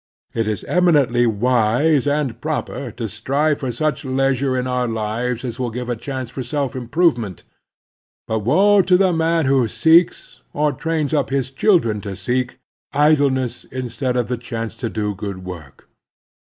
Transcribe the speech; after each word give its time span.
It 0.33 0.47
is 0.47 0.63
eminently 0.63 1.27
wise 1.27 2.07
and 2.07 2.41
proper 2.41 2.89
to 2.89 3.07
strive 3.07 3.59
for 3.59 3.71
such 3.71 4.01
leistire 4.01 4.59
in 4.59 4.65
our 4.65 4.87
lives 4.87 5.45
as 5.45 5.59
will 5.59 5.69
give 5.69 5.89
a 5.89 5.95
chance 5.95 6.31
for 6.31 6.41
self 6.41 6.75
improvement; 6.75 7.43
but 8.27 8.39
woe 8.39 8.81
to 8.81 8.97
the 8.97 9.13
man 9.13 9.45
who 9.45 9.67
seeks, 9.67 10.41
or 10.53 10.73
trains 10.73 11.13
up 11.13 11.29
his 11.29 11.51
children 11.51 12.01
to 12.01 12.15
seek, 12.15 12.57
idleness 12.91 13.63
instead 13.65 14.17
of 14.17 14.25
the 14.25 14.37
chance 14.37 14.75
to 14.77 14.89
do 14.89 15.13
good 15.13 15.45
work. 15.45 15.87